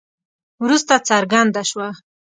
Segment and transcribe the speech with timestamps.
[0.63, 1.89] وروسته څرګنده شوه.